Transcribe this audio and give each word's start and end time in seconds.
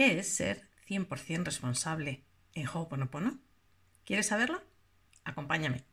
¿Qué 0.00 0.18
es 0.18 0.28
ser 0.28 0.62
100% 0.88 1.44
responsable 1.44 2.24
en 2.54 2.66
Ho'oponopono? 2.66 3.38
¿Quieres 4.06 4.28
saberlo? 4.28 4.62
Acompáñame. 5.24 5.84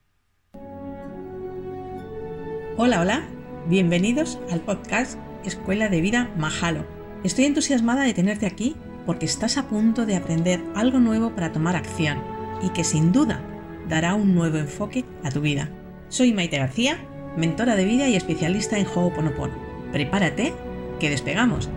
Hola, 2.78 3.02
hola. 3.02 3.28
Bienvenidos 3.68 4.40
al 4.50 4.62
podcast 4.62 5.20
Escuela 5.44 5.90
de 5.90 6.00
Vida 6.00 6.34
Mahalo. 6.38 6.88
Estoy 7.26 7.44
entusiasmada 7.44 8.06
de 8.06 8.14
tenerte 8.14 8.46
aquí 8.46 8.78
porque 9.06 9.26
estás 9.26 9.58
a 9.58 9.68
punto 9.68 10.06
de 10.06 10.16
aprender 10.16 10.64
algo 10.74 11.00
nuevo 11.00 11.36
para 11.36 11.52
tomar 11.52 11.76
acción 11.76 12.24
y 12.62 12.70
que 12.70 12.86
sin 12.86 13.12
duda 13.12 13.44
dará 13.90 14.16
un 14.16 14.34
nuevo 14.34 14.56
enfoque 14.56 15.04
a 15.26 15.32
tu 15.32 15.42
vida. 15.42 15.70
Soy 16.08 16.32
Maite 16.32 16.60
García, 16.60 16.98
mentora 17.36 17.76
de 17.76 17.84
vida 17.84 18.08
y 18.08 18.16
especialista 18.16 18.80
en 18.80 18.88
Ho'oponopono. 18.88 19.92
Prepárate, 19.92 20.54
que 20.98 21.10
despegamos. 21.10 21.70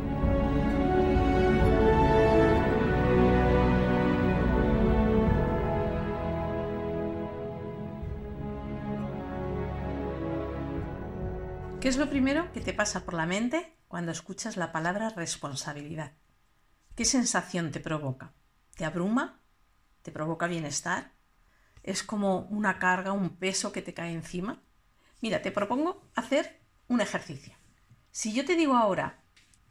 ¿Qué 11.81 11.89
es 11.89 11.97
lo 11.97 12.11
primero 12.11 12.53
que 12.53 12.61
te 12.61 12.75
pasa 12.75 13.07
por 13.07 13.15
la 13.15 13.25
mente 13.25 13.75
cuando 13.89 14.13
escuchas 14.13 14.59
la 14.59 14.71
palabra 14.71 15.09
responsabilidad? 15.09 16.13
¿Qué 16.95 17.07
sensación 17.07 17.73
te 17.73 17.81
provoca? 17.81 18.35
¿Te 18.77 18.85
abruma? 18.85 19.41
¿Te 20.03 20.13
provoca 20.13 20.47
bienestar? 20.47 21.13
¿Es 21.83 22.03
como 22.03 22.41
una 22.51 22.79
carga, 22.79 23.13
un 23.13 23.31
peso 23.31 23.73
que 23.73 23.81
te 23.81 23.95
cae 23.95 24.13
encima? 24.13 24.61
Mira, 25.23 25.41
te 25.41 25.53
propongo 25.53 26.03
hacer 26.15 26.61
un 26.89 27.01
ejercicio. 27.01 27.55
Si 28.11 28.35
yo 28.35 28.45
te 28.45 28.57
digo 28.57 28.77
ahora, 28.77 29.23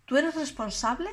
tú 0.05 0.17
eres 0.17 0.33
responsable 0.33 1.11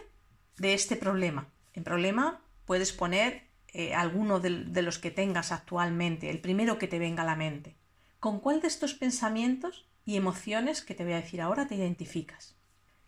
de 0.57 0.73
este 0.73 0.97
problema, 0.97 1.53
en 1.75 1.85
problema 1.85 2.41
puedes 2.65 2.95
poner 2.95 3.51
eh, 3.75 3.95
alguno 3.95 4.41
de 4.41 4.83
los 4.83 4.99
que 4.99 5.11
tengas 5.11 5.53
actualmente, 5.53 6.31
el 6.31 6.41
primero 6.41 6.79
que 6.79 6.89
te 6.89 6.99
venga 6.99 7.23
a 7.23 7.27
la 7.27 7.37
mente. 7.37 7.77
¿Con 8.19 8.41
cuál 8.41 8.63
de 8.63 8.69
estos 8.69 8.95
pensamientos 8.95 9.87
y 10.07 10.17
emociones 10.17 10.83
que 10.83 10.95
te 10.95 11.05
voy 11.05 11.13
a 11.13 11.21
decir 11.21 11.43
ahora 11.43 11.67
te 11.67 11.75
identificas. 11.75 12.57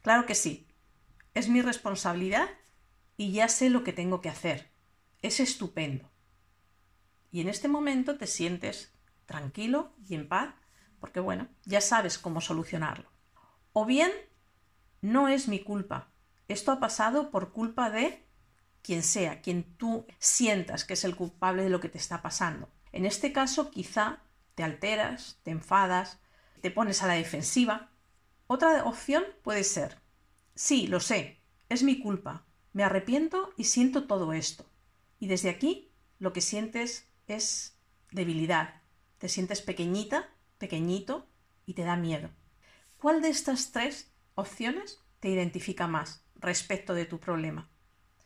Claro 0.03 0.27
que 0.27 0.35
sí, 0.35 0.69
es 1.33 1.49
mi 1.49 1.63
responsabilidad 1.63 2.49
y 3.17 3.33
ya 3.33 3.49
sé 3.49 3.71
lo 3.71 3.85
que 3.85 3.95
tengo 3.95 4.21
que 4.21 4.29
hacer. 4.29 4.71
Es 5.23 5.41
estupendo. 5.41 6.11
Y 7.31 7.41
en 7.41 7.49
este 7.49 7.69
momento 7.69 8.19
te 8.19 8.27
sientes 8.27 8.93
tranquilo 9.25 9.95
y 10.07 10.15
en 10.15 10.29
paz 10.29 10.55
porque 10.99 11.21
bueno, 11.21 11.49
ya 11.65 11.81
sabes 11.81 12.19
cómo 12.19 12.41
solucionarlo. 12.41 13.11
O 13.73 13.87
bien, 13.87 14.11
no 15.01 15.29
es 15.29 15.47
mi 15.47 15.61
culpa. 15.61 16.11
Esto 16.49 16.73
ha 16.73 16.81
pasado 16.81 17.31
por 17.31 17.53
culpa 17.53 17.91
de 17.91 18.27
quien 18.83 19.05
sea, 19.05 19.41
quien 19.41 19.63
tú 19.77 20.07
sientas 20.19 20.85
que 20.85 20.95
es 20.95 21.05
el 21.05 21.15
culpable 21.15 21.63
de 21.63 21.71
lo 21.71 21.79
que 21.79 21.89
te 21.89 21.99
está 21.99 22.23
pasando. 22.23 22.69
En 22.91 23.07
este 23.07 23.33
caso, 23.33 23.71
quizá 23.71 24.23
te 24.55 24.65
alteras, 24.65 25.39
te 25.45 25.53
enfadas, 25.53 26.19
te 26.59 26.71
pones 26.71 27.03
a 27.03 27.07
la 27.07 27.15
defensiva. 27.15 27.91
Otra 28.47 28.85
opción 28.85 29.25
puede 29.43 29.65
ser, 29.65 29.99
sí, 30.55 30.87
lo 30.87 31.01
sé, 31.01 31.41
es 31.69 31.83
mi 31.83 32.01
culpa, 32.01 32.47
me 32.73 32.85
arrepiento 32.85 33.53
y 33.57 33.65
siento 33.65 34.07
todo 34.07 34.33
esto. 34.33 34.71
Y 35.19 35.27
desde 35.27 35.51
aquí 35.51 35.91
lo 36.19 36.33
que 36.33 36.41
sientes 36.41 37.09
es 37.27 37.77
debilidad, 38.11 38.83
te 39.19 39.29
sientes 39.29 39.63
pequeñita, 39.63 40.31
pequeñito 40.59 41.27
y 41.67 41.75
te 41.75 41.83
da 41.83 41.97
miedo. 41.97 42.31
¿Cuál 42.99 43.23
de 43.23 43.29
estas 43.29 43.73
tres 43.73 44.11
opciones 44.35 45.01
te 45.21 45.29
identifica 45.29 45.87
más 45.87 46.25
respecto 46.37 46.95
de 46.95 47.05
tu 47.05 47.19
problema? 47.19 47.71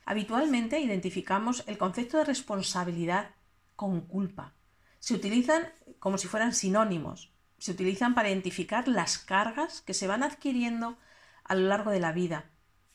Habitualmente 0.05 0.81
identificamos 0.81 1.65
el 1.67 1.79
concepto 1.79 2.19
de 2.19 2.25
responsabilidad 2.25 3.35
con 3.77 4.03
culpa. 4.03 4.55
Se 4.99 5.15
utilizan 5.15 5.73
como 5.99 6.19
si 6.19 6.29
fueran 6.29 6.55
sinónimos, 6.55 7.33
se 7.63 7.71
utilizan 7.71 8.17
para 8.17 8.29
identificar 8.29 8.89
las 8.89 9.19
cargas 9.19 9.83
que 9.83 9.95
se 9.95 10.09
van 10.09 10.25
adquiriendo 10.25 10.99
a 11.45 11.55
lo 11.55 11.69
largo 11.69 11.93
de 11.93 12.01
la 12.01 12.11
vida. 12.11 12.51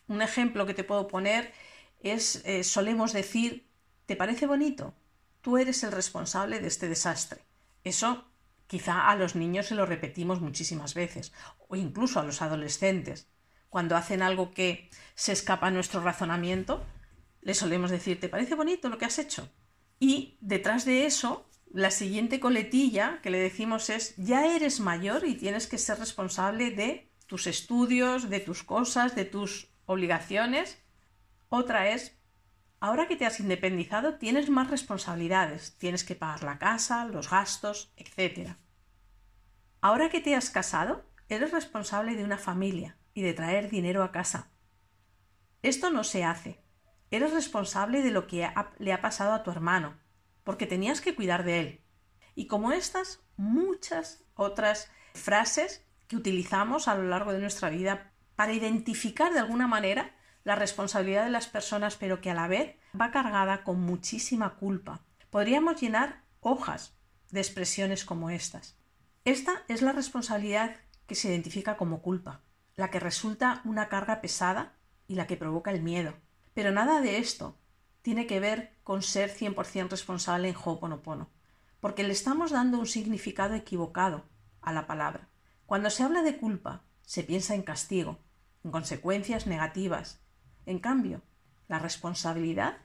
Un 0.09 0.21
ejemplo 0.21 0.65
que 0.65 0.73
te 0.73 0.83
puedo 0.83 1.07
poner 1.07 1.53
es, 2.01 2.41
eh, 2.43 2.65
solemos 2.65 3.13
decir, 3.13 3.65
¿te 4.07 4.17
parece 4.17 4.45
bonito? 4.45 4.93
Tú 5.39 5.57
eres 5.57 5.83
el 5.83 5.93
responsable 5.93 6.59
de 6.59 6.67
este 6.67 6.89
desastre. 6.89 7.45
Eso 7.85 8.25
quizá 8.67 9.07
a 9.07 9.15
los 9.15 9.35
niños 9.35 9.67
se 9.67 9.75
lo 9.75 9.85
repetimos 9.85 10.41
muchísimas 10.41 10.95
veces, 10.95 11.31
o 11.69 11.77
incluso 11.77 12.19
a 12.19 12.25
los 12.25 12.41
adolescentes. 12.41 13.29
Cuando 13.69 13.95
hacen 13.95 14.21
algo 14.21 14.51
que 14.51 14.89
se 15.15 15.31
escapa 15.31 15.67
a 15.67 15.71
nuestro 15.71 16.01
razonamiento, 16.01 16.85
le 17.39 17.53
solemos 17.53 17.89
decir, 17.89 18.19
¿te 18.19 18.27
parece 18.27 18.55
bonito 18.55 18.89
lo 18.89 18.97
que 18.97 19.05
has 19.05 19.17
hecho? 19.17 19.49
Y 19.97 20.37
detrás 20.41 20.83
de 20.83 21.05
eso 21.05 21.49
la 21.71 21.91
siguiente 21.91 22.39
coletilla 22.39 23.19
que 23.21 23.29
le 23.29 23.39
decimos 23.39 23.89
es, 23.89 24.15
ya 24.17 24.55
eres 24.55 24.79
mayor 24.79 25.25
y 25.25 25.35
tienes 25.35 25.67
que 25.67 25.77
ser 25.77 25.99
responsable 25.99 26.71
de 26.71 27.11
tus 27.27 27.47
estudios, 27.47 28.29
de 28.29 28.39
tus 28.39 28.63
cosas, 28.63 29.15
de 29.15 29.25
tus 29.25 29.69
obligaciones. 29.85 30.81
Otra 31.49 31.89
es, 31.89 32.17
ahora 32.79 33.07
que 33.07 33.15
te 33.15 33.25
has 33.25 33.39
independizado, 33.39 34.15
tienes 34.15 34.49
más 34.49 34.69
responsabilidades, 34.69 35.77
tienes 35.77 36.03
que 36.03 36.15
pagar 36.15 36.43
la 36.43 36.57
casa, 36.57 37.05
los 37.05 37.29
gastos, 37.29 37.93
etc. 37.97 38.55
Ahora 39.81 40.09
que 40.09 40.21
te 40.21 40.35
has 40.35 40.49
casado, 40.49 41.05
eres 41.29 41.51
responsable 41.51 42.15
de 42.15 42.23
una 42.23 42.37
familia 42.37 42.97
y 43.13 43.21
de 43.21 43.33
traer 43.33 43.69
dinero 43.69 44.03
a 44.03 44.11
casa. 44.11 44.51
Esto 45.61 45.89
no 45.89 46.03
se 46.03 46.23
hace. 46.23 46.61
Eres 47.11 47.31
responsable 47.33 48.01
de 48.01 48.11
lo 48.11 48.27
que 48.27 48.49
le 48.79 48.93
ha 48.93 49.01
pasado 49.01 49.33
a 49.33 49.43
tu 49.43 49.51
hermano, 49.51 49.97
porque 50.47 50.65
tenías 50.65 51.01
que 51.01 51.13
cuidar 51.13 51.43
de 51.43 51.59
él. 51.59 51.81
Y 52.33 52.47
como 52.47 52.71
estas, 52.71 53.19
muchas 53.35 54.23
otras 54.33 54.89
frases 55.13 55.85
que 56.07 56.15
utilizamos 56.15 56.87
a 56.87 56.95
lo 56.95 57.03
largo 57.03 57.33
de 57.33 57.39
nuestra 57.39 57.69
vida 57.69 58.13
para 58.37 58.53
identificar 58.53 59.33
de 59.33 59.39
alguna 59.39 59.67
manera 59.67 60.15
la 60.45 60.55
responsabilidad 60.55 61.25
de 61.25 61.31
las 61.31 61.47
personas, 61.47 61.97
pero 61.97 62.21
que 62.21 62.31
a 62.31 62.33
la 62.33 62.47
vez 62.47 62.77
va 62.97 63.11
cargada 63.11 63.65
con 63.65 63.81
muchísima 63.81 64.55
culpa. 64.55 65.01
Podríamos 65.31 65.81
llenar 65.81 66.23
hojas 66.39 66.95
de 67.29 67.41
expresiones 67.41 68.05
como 68.05 68.29
estas. 68.29 68.77
Esta 69.25 69.65
es 69.67 69.81
la 69.81 69.91
responsabilidad 69.91 70.77
que 71.07 71.15
se 71.15 71.27
identifica 71.27 71.75
como 71.75 72.01
culpa, 72.01 72.39
la 72.77 72.89
que 72.89 73.01
resulta 73.01 73.61
una 73.65 73.89
carga 73.89 74.21
pesada 74.21 74.77
y 75.09 75.15
la 75.15 75.27
que 75.27 75.35
provoca 75.35 75.71
el 75.71 75.81
miedo. 75.81 76.13
Pero 76.53 76.71
nada 76.71 77.01
de 77.01 77.17
esto 77.17 77.57
tiene 78.07 78.25
que 78.25 78.39
ver 78.39 78.71
con 78.85 79.01
ser 79.01 79.29
100% 79.29 79.89
responsable 79.89 80.47
en 80.47 80.55
Ho'oponopono, 80.55 81.27
porque 81.81 82.03
le 82.03 82.13
estamos 82.13 82.51
dando 82.51 82.79
un 82.79 82.85
significado 82.85 83.53
equivocado 83.53 84.23
a 84.61 84.71
la 84.71 84.87
palabra. 84.87 85.27
Cuando 85.65 85.89
se 85.89 86.03
habla 86.03 86.21
de 86.21 86.37
culpa, 86.37 86.83
se 87.01 87.23
piensa 87.23 87.53
en 87.53 87.63
castigo, 87.63 88.17
en 88.63 88.71
consecuencias 88.71 89.45
negativas. 89.45 90.21
En 90.65 90.79
cambio, 90.79 91.21
la 91.67 91.79
responsabilidad, 91.79 92.77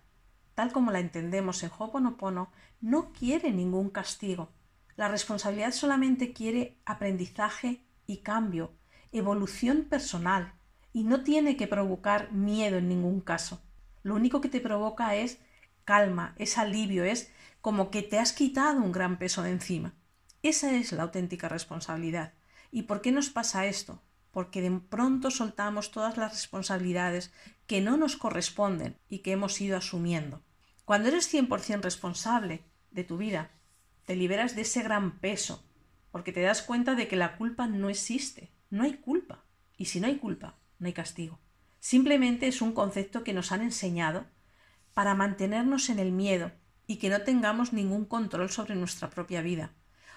tal 0.56 0.72
como 0.72 0.90
la 0.90 0.98
entendemos 0.98 1.62
en 1.62 1.70
Ho'oponopono, 1.70 2.50
no 2.80 3.12
quiere 3.12 3.52
ningún 3.52 3.90
castigo. 3.90 4.50
La 4.96 5.06
responsabilidad 5.06 5.70
solamente 5.70 6.32
quiere 6.32 6.80
aprendizaje 6.84 7.86
y 8.08 8.22
cambio, 8.22 8.72
evolución 9.12 9.84
personal, 9.84 10.54
y 10.92 11.04
no 11.04 11.22
tiene 11.22 11.56
que 11.56 11.68
provocar 11.68 12.32
miedo 12.32 12.78
en 12.78 12.88
ningún 12.88 13.20
caso 13.20 13.62
lo 14.02 14.14
único 14.14 14.40
que 14.40 14.48
te 14.48 14.60
provoca 14.60 15.14
es 15.16 15.38
calma, 15.84 16.34
es 16.38 16.58
alivio, 16.58 17.04
es 17.04 17.30
como 17.60 17.90
que 17.90 18.02
te 18.02 18.18
has 18.18 18.32
quitado 18.32 18.80
un 18.80 18.92
gran 18.92 19.18
peso 19.18 19.42
de 19.42 19.50
encima. 19.50 19.94
Esa 20.42 20.72
es 20.74 20.92
la 20.92 21.04
auténtica 21.04 21.48
responsabilidad. 21.48 22.34
¿Y 22.70 22.82
por 22.82 23.00
qué 23.00 23.12
nos 23.12 23.30
pasa 23.30 23.66
esto? 23.66 24.02
Porque 24.32 24.60
de 24.60 24.70
pronto 24.70 25.30
soltamos 25.30 25.90
todas 25.90 26.16
las 26.16 26.32
responsabilidades 26.32 27.32
que 27.66 27.80
no 27.80 27.96
nos 27.96 28.16
corresponden 28.16 28.96
y 29.08 29.18
que 29.18 29.32
hemos 29.32 29.60
ido 29.60 29.76
asumiendo. 29.76 30.42
Cuando 30.84 31.08
eres 31.08 31.32
100% 31.32 31.82
responsable 31.82 32.64
de 32.90 33.04
tu 33.04 33.18
vida, 33.18 33.50
te 34.04 34.16
liberas 34.16 34.56
de 34.56 34.62
ese 34.62 34.82
gran 34.82 35.20
peso, 35.20 35.64
porque 36.10 36.32
te 36.32 36.42
das 36.42 36.62
cuenta 36.62 36.94
de 36.94 37.06
que 37.06 37.16
la 37.16 37.36
culpa 37.36 37.68
no 37.68 37.88
existe, 37.88 38.50
no 38.70 38.82
hay 38.82 38.94
culpa. 38.94 39.44
Y 39.76 39.86
si 39.86 40.00
no 40.00 40.08
hay 40.08 40.16
culpa, 40.16 40.56
no 40.78 40.86
hay 40.86 40.92
castigo. 40.92 41.38
Simplemente 41.84 42.46
es 42.46 42.62
un 42.62 42.74
concepto 42.74 43.24
que 43.24 43.32
nos 43.32 43.50
han 43.50 43.60
enseñado 43.60 44.26
para 44.94 45.16
mantenernos 45.16 45.88
en 45.88 45.98
el 45.98 46.12
miedo 46.12 46.52
y 46.86 46.98
que 46.98 47.10
no 47.10 47.22
tengamos 47.22 47.72
ningún 47.72 48.04
control 48.04 48.50
sobre 48.50 48.76
nuestra 48.76 49.10
propia 49.10 49.42
vida. 49.42 49.72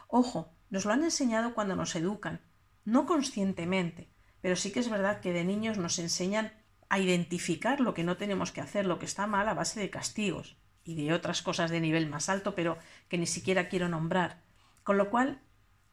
Ojo, 0.08 0.54
nos 0.70 0.86
lo 0.86 0.94
han 0.94 1.04
enseñado 1.04 1.56
cuando 1.56 1.76
nos 1.76 1.96
educan, 1.96 2.40
no 2.84 3.08
conscientemente, 3.08 4.12
pero 4.42 4.56
sí 4.56 4.72
que 4.72 4.80
es 4.80 4.90
verdad 4.92 5.22
que 5.22 5.34
de 5.34 5.44
niños 5.44 5.80
nos 5.80 5.98
enseñan 5.98 6.54
a 6.88 7.00
identificar 7.00 7.80
lo 7.80 7.96
que 7.96 8.04
no 8.04 8.16
tenemos 8.16 8.52
que 8.52 8.62
hacer, 8.62 8.86
lo 8.86 9.00
que 9.00 9.08
está 9.08 9.26
mal 9.26 9.50
a 9.50 9.56
base 9.56 9.80
de 9.80 9.90
castigos 9.90 10.58
y 10.84 10.94
de 10.94 11.14
otras 11.14 11.42
cosas 11.42 11.72
de 11.72 11.82
nivel 11.82 12.08
más 12.08 12.30
alto, 12.30 12.54
pero 12.54 12.78
que 13.10 13.18
ni 13.18 13.26
siquiera 13.26 13.70
quiero 13.70 13.90
nombrar. 13.90 14.44
Con 14.84 15.00
lo 15.00 15.10
cual, 15.10 15.42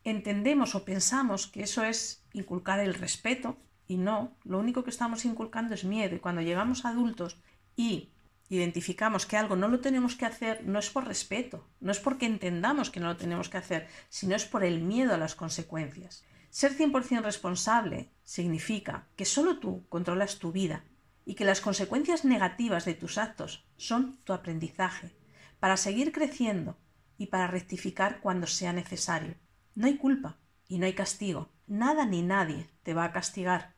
entendemos 0.05 0.75
o 0.75 0.85
pensamos 0.85 1.47
que 1.47 1.63
eso 1.63 1.83
es 1.83 2.27
inculcar 2.35 2.79
el 2.79 2.93
respeto, 2.93 3.57
y 3.87 3.97
no, 3.97 4.37
lo 4.45 4.59
único 4.59 4.85
que 4.85 4.91
estamos 4.91 5.25
inculcando 5.25 5.75
es 5.75 5.85
miedo. 5.85 6.15
Y 6.15 6.21
cuando 6.21 6.43
llegamos 6.43 6.85
a 6.85 6.91
adultos 6.91 7.39
y 7.77 8.11
identificamos 8.49 9.27
que 9.27 9.37
algo 9.37 9.57
no 9.57 9.69
lo 9.69 9.81
tenemos 9.81 10.15
que 10.15 10.27
hacer, 10.27 10.65
no 10.65 10.79
es 10.79 10.91
por 10.91 11.07
respeto, 11.07 11.67
no 11.81 11.91
es 11.91 12.01
porque 12.01 12.27
entendamos 12.27 12.91
que 12.91 13.01
no 13.01 13.09
lo 13.09 13.17
tenemos 13.17 13.49
que 13.49 13.59
hacer, 13.59 13.89
sino 14.09 14.37
es 14.37 14.45
por 14.45 14.65
el 14.65 14.83
miedo 14.83 15.15
a 15.15 15.19
las 15.19 15.35
consecuencias. 15.35 16.25
Ser 16.51 16.77
100% 16.77 17.23
responsable 17.23 18.11
significa 18.25 19.07
que 19.17 19.25
solo 19.25 19.59
tú 19.59 19.87
controlas 19.89 20.39
tu 20.39 20.53
vida 20.53 20.85
y 21.25 21.35
que 21.35 21.47
las 21.47 21.61
consecuencias 21.61 22.25
negativas 22.25 22.85
de 22.85 22.95
tus 22.95 23.17
actos 23.17 23.65
son 23.77 24.19
tu 24.25 24.33
aprendizaje 24.35 25.17
para 25.61 25.77
seguir 25.77 26.13
creciendo 26.13 26.77
y 27.17 27.27
para 27.27 27.47
rectificar 27.47 28.21
cuando 28.21 28.47
sea 28.47 28.73
necesario. 28.73 29.37
No 29.75 29.87
hay 29.87 29.97
culpa 29.97 30.37
y 30.69 30.79
no 30.79 30.87
hay 30.87 30.93
castigo. 30.93 31.51
Nada 31.67 32.05
ni 32.07 32.23
nadie 32.23 32.69
te 32.83 32.95
va 32.95 33.05
a 33.05 33.13
castigar. 33.13 33.75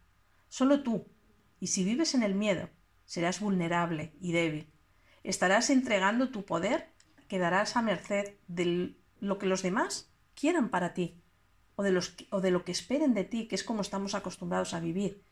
Solo 0.49 0.83
tú. 0.83 1.07
Y 1.61 1.69
si 1.69 1.85
vives 1.85 2.15
en 2.15 2.23
el 2.23 2.35
miedo, 2.35 2.71
serás 3.05 3.41
vulnerable 3.41 4.15
y 4.21 4.33
débil. 4.33 4.73
Estarás 5.23 5.71
entregando 5.71 6.31
tu 6.31 6.45
poder, 6.45 6.93
quedarás 7.29 7.77
a 7.77 7.83
merced 7.83 8.35
de 8.49 8.97
lo 9.21 9.39
que 9.39 9.47
los 9.47 9.63
demás 9.63 10.13
quieran 10.35 10.69
para 10.69 10.95
ti 10.95 11.23
o 11.77 11.83
de, 11.83 12.01
o 12.31 12.41
de 12.41 12.51
lo 12.51 12.65
que 12.65 12.73
esperen 12.73 13.15
de 13.15 13.25
ti, 13.25 13.49
que 13.49 13.55
es 13.55 13.65
como 13.65 13.81
estamos 13.81 14.15
acostumbrados 14.15 14.75
a 14.75 14.81
vivir. 14.81 15.25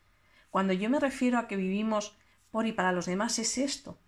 Cuando 0.51 0.73
yo 0.73 0.91
me 0.91 1.01
refiero 1.01 1.39
a 1.39 1.47
que 1.49 1.57
vivimos 1.57 2.17
por 2.51 2.67
y 2.67 2.73
para 2.73 2.93
los 2.93 3.07
demás, 3.07 3.39
es 3.39 3.59
esto. 3.59 3.99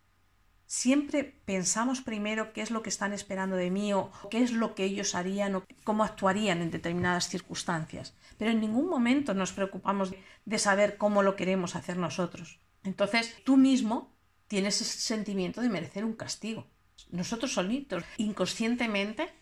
Siempre 0.66 1.24
pensamos 1.44 2.00
primero 2.00 2.52
qué 2.52 2.62
es 2.62 2.70
lo 2.70 2.82
que 2.82 2.88
están 2.88 3.12
esperando 3.12 3.56
de 3.56 3.70
mí 3.70 3.92
o 3.92 4.10
qué 4.30 4.42
es 4.42 4.52
lo 4.52 4.74
que 4.74 4.84
ellos 4.84 5.14
harían 5.14 5.54
o 5.56 5.64
cómo 5.84 6.04
actuarían 6.04 6.62
en 6.62 6.70
determinadas 6.70 7.28
circunstancias. 7.28 8.14
Pero 8.38 8.50
en 8.50 8.60
ningún 8.60 8.88
momento 8.88 9.34
nos 9.34 9.52
preocupamos 9.52 10.14
de 10.44 10.58
saber 10.58 10.96
cómo 10.96 11.22
lo 11.22 11.36
queremos 11.36 11.76
hacer 11.76 11.96
nosotros. 11.96 12.60
Entonces, 12.82 13.34
tú 13.44 13.56
mismo 13.56 14.14
tienes 14.48 14.80
ese 14.80 14.98
sentimiento 14.98 15.60
de 15.60 15.68
merecer 15.68 16.04
un 16.04 16.14
castigo. 16.14 16.66
Nosotros 17.10 17.52
solitos, 17.52 18.04
inconscientemente, 18.16 19.32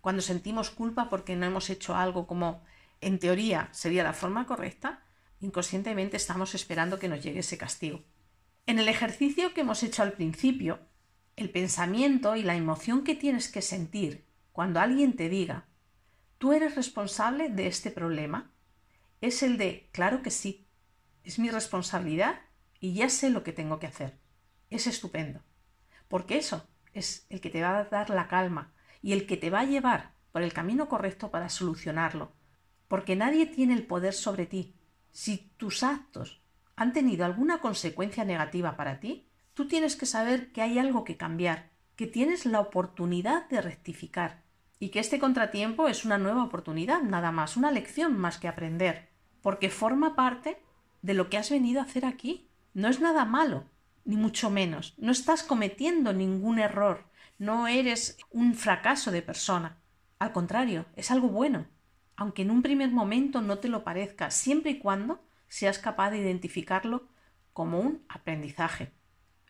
cuando 0.00 0.22
sentimos 0.22 0.70
culpa 0.70 1.08
porque 1.08 1.36
no 1.36 1.46
hemos 1.46 1.70
hecho 1.70 1.94
algo 1.94 2.26
como 2.26 2.62
en 3.00 3.18
teoría 3.18 3.68
sería 3.72 4.02
la 4.02 4.12
forma 4.12 4.46
correcta, 4.46 5.02
inconscientemente 5.40 6.16
estamos 6.16 6.54
esperando 6.54 6.98
que 6.98 7.08
nos 7.08 7.22
llegue 7.22 7.40
ese 7.40 7.58
castigo. 7.58 8.02
En 8.70 8.78
el 8.78 8.88
ejercicio 8.88 9.52
que 9.52 9.62
hemos 9.62 9.82
hecho 9.82 10.04
al 10.04 10.12
principio, 10.12 10.78
el 11.34 11.50
pensamiento 11.50 12.36
y 12.36 12.44
la 12.44 12.54
emoción 12.54 13.02
que 13.02 13.16
tienes 13.16 13.48
que 13.48 13.62
sentir 13.62 14.28
cuando 14.52 14.78
alguien 14.78 15.16
te 15.16 15.28
diga, 15.28 15.66
tú 16.38 16.52
eres 16.52 16.76
responsable 16.76 17.48
de 17.48 17.66
este 17.66 17.90
problema, 17.90 18.52
es 19.20 19.42
el 19.42 19.58
de, 19.58 19.88
claro 19.90 20.22
que 20.22 20.30
sí, 20.30 20.68
es 21.24 21.40
mi 21.40 21.50
responsabilidad 21.50 22.42
y 22.78 22.94
ya 22.94 23.08
sé 23.08 23.28
lo 23.30 23.42
que 23.42 23.52
tengo 23.52 23.80
que 23.80 23.88
hacer. 23.88 24.20
Es 24.70 24.86
estupendo. 24.86 25.42
Porque 26.06 26.38
eso 26.38 26.64
es 26.92 27.26
el 27.28 27.40
que 27.40 27.50
te 27.50 27.62
va 27.62 27.76
a 27.76 27.84
dar 27.86 28.08
la 28.08 28.28
calma 28.28 28.72
y 29.02 29.14
el 29.14 29.26
que 29.26 29.36
te 29.36 29.50
va 29.50 29.62
a 29.62 29.66
llevar 29.66 30.14
por 30.30 30.42
el 30.42 30.52
camino 30.52 30.88
correcto 30.88 31.32
para 31.32 31.48
solucionarlo. 31.48 32.34
Porque 32.86 33.16
nadie 33.16 33.46
tiene 33.46 33.74
el 33.74 33.84
poder 33.84 34.14
sobre 34.14 34.46
ti. 34.46 34.76
Si 35.10 35.50
tus 35.56 35.82
actos 35.82 36.39
han 36.80 36.94
tenido 36.94 37.26
alguna 37.26 37.58
consecuencia 37.58 38.24
negativa 38.24 38.74
para 38.74 39.00
ti, 39.00 39.28
tú 39.52 39.68
tienes 39.68 39.96
que 39.96 40.06
saber 40.06 40.50
que 40.50 40.62
hay 40.62 40.78
algo 40.78 41.04
que 41.04 41.18
cambiar, 41.18 41.68
que 41.94 42.06
tienes 42.06 42.46
la 42.46 42.58
oportunidad 42.58 43.46
de 43.50 43.60
rectificar 43.60 44.44
y 44.78 44.88
que 44.88 44.98
este 44.98 45.18
contratiempo 45.18 45.88
es 45.88 46.06
una 46.06 46.16
nueva 46.16 46.42
oportunidad, 46.42 47.02
nada 47.02 47.32
más, 47.32 47.58
una 47.58 47.70
lección 47.70 48.16
más 48.16 48.38
que 48.38 48.48
aprender, 48.48 49.10
porque 49.42 49.68
forma 49.68 50.16
parte 50.16 50.56
de 51.02 51.12
lo 51.12 51.28
que 51.28 51.36
has 51.36 51.50
venido 51.50 51.80
a 51.80 51.84
hacer 51.84 52.06
aquí. 52.06 52.48
No 52.72 52.88
es 52.88 52.98
nada 52.98 53.26
malo, 53.26 53.64
ni 54.06 54.16
mucho 54.16 54.48
menos. 54.48 54.94
No 54.96 55.12
estás 55.12 55.42
cometiendo 55.42 56.14
ningún 56.14 56.58
error. 56.58 57.04
No 57.36 57.68
eres 57.68 58.16
un 58.30 58.54
fracaso 58.54 59.10
de 59.10 59.20
persona. 59.20 59.76
Al 60.18 60.32
contrario, 60.32 60.86
es 60.96 61.10
algo 61.10 61.28
bueno. 61.28 61.66
Aunque 62.16 62.40
en 62.40 62.50
un 62.50 62.62
primer 62.62 62.90
momento 62.90 63.42
no 63.42 63.58
te 63.58 63.68
lo 63.68 63.84
parezca, 63.84 64.30
siempre 64.30 64.70
y 64.70 64.78
cuando 64.78 65.20
seas 65.50 65.78
capaz 65.78 66.10
de 66.10 66.18
identificarlo 66.18 67.08
como 67.52 67.80
un 67.80 68.06
aprendizaje. 68.08 68.92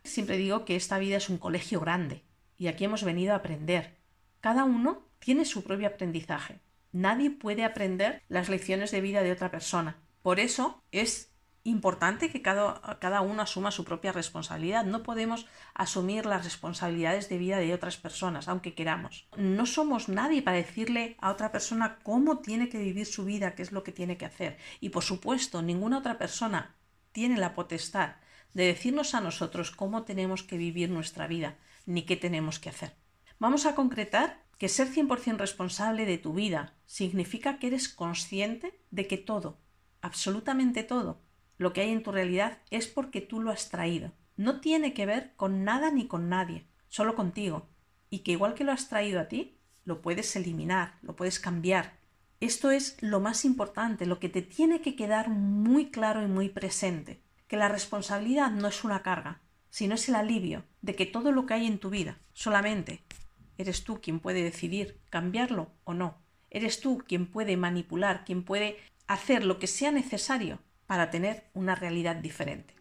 Siempre 0.02 0.38
digo 0.38 0.64
que 0.64 0.74
esta 0.74 0.98
vida 0.98 1.18
es 1.18 1.28
un 1.28 1.38
colegio 1.38 1.78
grande 1.78 2.24
y 2.58 2.66
aquí 2.66 2.84
hemos 2.84 3.04
venido 3.04 3.32
a 3.32 3.36
aprender. 3.36 3.98
Cada 4.40 4.64
uno 4.64 5.06
tiene 5.20 5.44
su 5.44 5.62
propio 5.62 5.86
aprendizaje. 5.86 6.58
Nadie 6.90 7.30
puede 7.30 7.64
aprender 7.64 8.22
las 8.28 8.48
lecciones 8.48 8.90
de 8.90 9.00
vida 9.00 9.22
de 9.22 9.30
otra 9.30 9.52
persona. 9.52 9.96
Por 10.22 10.40
eso 10.40 10.82
es 10.90 11.29
importante 11.64 12.30
que 12.30 12.42
cada, 12.42 12.98
cada, 13.00 13.20
uno 13.20 13.42
asuma 13.42 13.70
su 13.70 13.84
propia 13.84 14.12
responsabilidad. 14.12 14.84
No 14.84 15.02
podemos 15.02 15.46
asumir 15.74 16.26
las 16.26 16.44
responsabilidades 16.44 17.28
de 17.28 17.38
vida 17.38 17.58
de 17.58 17.74
otras 17.74 17.96
personas, 17.96 18.48
aunque 18.48 18.74
queramos. 18.74 19.28
No 19.36 19.66
somos 19.66 20.08
nadie 20.08 20.42
para 20.42 20.56
decirle 20.56 21.16
a 21.20 21.30
otra 21.30 21.52
persona 21.52 21.98
cómo 22.02 22.38
tiene 22.38 22.68
que 22.68 22.78
vivir 22.78 23.06
su 23.06 23.24
vida, 23.24 23.54
qué 23.54 23.62
es 23.62 23.72
lo 23.72 23.82
que 23.82 23.92
tiene 23.92 24.16
que 24.16 24.26
hacer. 24.26 24.58
Y 24.80 24.88
por 24.88 25.02
supuesto, 25.02 25.62
ninguna 25.62 25.98
otra 25.98 26.18
persona 26.18 26.76
tiene 27.12 27.36
la 27.36 27.54
potestad 27.54 28.16
de 28.54 28.66
decirnos 28.66 29.14
a 29.14 29.20
nosotros 29.20 29.70
cómo 29.70 30.04
tenemos 30.04 30.42
que 30.42 30.56
vivir 30.56 30.90
nuestra 30.90 31.26
vida, 31.26 31.56
ni 31.86 32.02
qué 32.02 32.16
tenemos 32.16 32.58
que 32.58 32.70
hacer. 32.70 32.94
Vamos 33.38 33.66
a 33.66 33.74
concretar 33.74 34.42
que 34.58 34.68
ser 34.68 34.88
100% 34.92 35.38
responsable 35.38 36.04
de 36.04 36.18
tu 36.18 36.34
vida 36.34 36.74
significa 36.86 37.58
que 37.58 37.68
eres 37.68 37.88
consciente 37.88 38.78
de 38.90 39.06
que 39.06 39.16
todo, 39.16 39.58
absolutamente 40.02 40.82
todo, 40.82 41.22
lo 41.60 41.74
que 41.74 41.82
hay 41.82 41.90
en 41.90 42.02
tu 42.02 42.10
realidad 42.10 42.56
es 42.70 42.86
porque 42.86 43.20
tú 43.20 43.38
lo 43.38 43.50
has 43.50 43.68
traído. 43.68 44.12
No 44.38 44.62
tiene 44.62 44.94
que 44.94 45.04
ver 45.04 45.34
con 45.36 45.62
nada 45.62 45.90
ni 45.90 46.06
con 46.06 46.30
nadie, 46.30 46.64
solo 46.88 47.14
contigo. 47.14 47.68
Y 48.08 48.20
que 48.20 48.32
igual 48.32 48.54
que 48.54 48.64
lo 48.64 48.72
has 48.72 48.88
traído 48.88 49.20
a 49.20 49.28
ti, 49.28 49.58
lo 49.84 50.00
puedes 50.00 50.34
eliminar, 50.36 50.94
lo 51.02 51.14
puedes 51.16 51.38
cambiar. 51.38 51.98
Esto 52.40 52.70
es 52.70 52.96
lo 53.02 53.20
más 53.20 53.44
importante, 53.44 54.06
lo 54.06 54.20
que 54.20 54.30
te 54.30 54.40
tiene 54.40 54.80
que 54.80 54.96
quedar 54.96 55.28
muy 55.28 55.90
claro 55.90 56.22
y 56.22 56.28
muy 56.28 56.48
presente, 56.48 57.20
que 57.46 57.58
la 57.58 57.68
responsabilidad 57.68 58.50
no 58.50 58.66
es 58.66 58.82
una 58.82 59.02
carga, 59.02 59.42
sino 59.68 59.96
es 59.96 60.08
el 60.08 60.14
alivio 60.14 60.64
de 60.80 60.94
que 60.94 61.04
todo 61.04 61.30
lo 61.30 61.44
que 61.44 61.52
hay 61.52 61.66
en 61.66 61.78
tu 61.78 61.90
vida, 61.90 62.16
solamente 62.32 63.02
eres 63.58 63.84
tú 63.84 64.00
quien 64.00 64.18
puede 64.18 64.42
decidir 64.42 64.98
cambiarlo 65.10 65.70
o 65.84 65.92
no. 65.92 66.22
Eres 66.48 66.80
tú 66.80 67.04
quien 67.06 67.26
puede 67.26 67.58
manipular, 67.58 68.24
quien 68.24 68.44
puede 68.44 68.78
hacer 69.06 69.44
lo 69.44 69.58
que 69.58 69.66
sea 69.66 69.92
necesario 69.92 70.58
para 70.90 71.08
tener 71.08 71.44
una 71.54 71.76
realidad 71.76 72.16
diferente. 72.16 72.74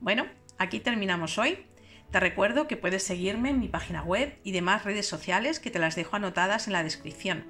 Bueno, 0.00 0.24
aquí 0.58 0.80
terminamos 0.80 1.38
hoy. 1.38 1.64
Te 2.10 2.18
recuerdo 2.18 2.66
que 2.66 2.76
puedes 2.76 3.04
seguirme 3.04 3.50
en 3.50 3.60
mi 3.60 3.68
página 3.68 4.02
web 4.02 4.36
y 4.42 4.50
demás 4.50 4.84
redes 4.84 5.06
sociales 5.06 5.60
que 5.60 5.70
te 5.70 5.78
las 5.78 5.94
dejo 5.94 6.16
anotadas 6.16 6.66
en 6.66 6.72
la 6.72 6.82
descripción. 6.82 7.44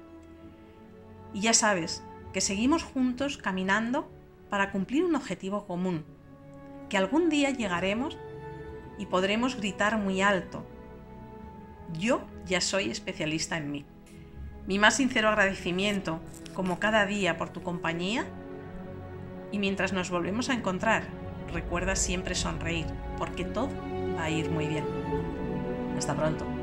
Y 1.33 1.41
ya 1.41 1.55
sabes 1.55 2.03
que 2.33 2.39
seguimos 2.39 2.83
juntos 2.83 3.39
caminando 3.39 4.11
para 4.51 4.71
cumplir 4.71 5.05
un 5.05 5.15
objetivo 5.15 5.65
común, 5.65 6.05
que 6.87 6.97
algún 6.97 7.29
día 7.29 7.49
llegaremos 7.49 8.15
y 8.99 9.07
podremos 9.07 9.55
gritar 9.55 9.97
muy 9.97 10.21
alto. 10.21 10.63
Yo 11.93 12.27
ya 12.45 12.61
soy 12.61 12.91
especialista 12.91 13.57
en 13.57 13.71
mí. 13.71 13.85
Mi 14.67 14.77
más 14.77 14.97
sincero 14.97 15.29
agradecimiento, 15.29 16.21
como 16.53 16.79
cada 16.79 17.07
día, 17.07 17.39
por 17.39 17.49
tu 17.49 17.63
compañía 17.63 18.27
y 19.51 19.59
mientras 19.59 19.93
nos 19.93 20.09
volvemos 20.09 20.49
a 20.49 20.53
encontrar, 20.53 21.03
recuerda 21.53 21.95
siempre 21.95 22.35
sonreír, 22.35 22.85
porque 23.17 23.43
todo 23.45 23.69
va 24.17 24.23
a 24.25 24.29
ir 24.29 24.49
muy 24.49 24.67
bien. 24.67 24.85
Hasta 25.97 26.15
pronto. 26.15 26.60